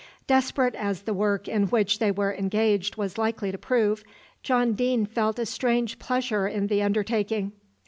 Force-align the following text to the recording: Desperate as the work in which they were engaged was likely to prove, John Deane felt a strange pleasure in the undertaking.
Desperate 0.25 0.73
as 0.73 1.03
the 1.03 1.13
work 1.13 1.47
in 1.47 1.67
which 1.67 1.99
they 1.99 2.09
were 2.09 2.33
engaged 2.33 2.95
was 2.95 3.19
likely 3.19 3.51
to 3.51 3.57
prove, 3.59 4.03
John 4.41 4.73
Deane 4.73 5.05
felt 5.05 5.37
a 5.37 5.45
strange 5.45 5.99
pleasure 5.99 6.47
in 6.47 6.65
the 6.65 6.81
undertaking. 6.81 7.51